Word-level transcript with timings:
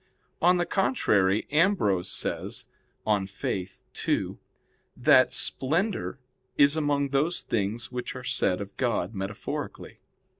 On 0.41 0.57
the 0.57 0.65
contrary, 0.65 1.47
Ambrose 1.51 2.09
says 2.09 2.65
(De 3.05 3.27
Fide 3.27 3.69
ii) 4.07 4.37
that 4.97 5.31
"Splendor" 5.31 6.17
is 6.57 6.75
among 6.75 7.09
those 7.09 7.41
things 7.43 7.91
which 7.91 8.15
are 8.15 8.23
said 8.23 8.61
of 8.61 8.75
God 8.77 9.13
metaphorically. 9.13 9.99